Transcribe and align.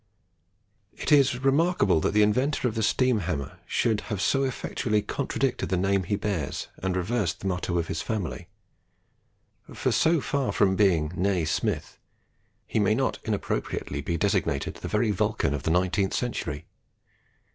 It 0.93 1.11
is 1.11 1.43
remarkable 1.43 1.99
that 1.99 2.11
the 2.15 2.23
inventor 2.23 2.67
of 2.67 2.73
the 2.73 2.81
steam 2.81 3.19
hammer 3.19 3.59
should 3.67 4.01
have 4.09 4.19
so 4.19 4.43
effectually 4.43 5.03
contradicted 5.03 5.69
the 5.69 5.77
name 5.77 6.05
he 6.05 6.15
bears 6.15 6.69
and 6.81 6.97
reversed 6.97 7.39
the 7.41 7.45
motto 7.47 7.77
of 7.77 7.87
his 7.87 8.01
family; 8.01 8.47
for 9.71 9.91
so 9.91 10.19
far 10.19 10.51
from 10.53 10.75
being 10.75 11.13
"Nae 11.15 11.43
Smyth," 11.45 11.99
he 12.65 12.79
may 12.79 12.95
not 12.95 13.19
inappropriately 13.25 14.01
be 14.01 14.17
designated 14.17 14.73
the 14.73 14.87
very 14.87 15.11
Vulcan 15.11 15.53
of 15.53 15.61
the 15.61 15.69
nineteenth 15.69 16.15
century. 16.15 16.65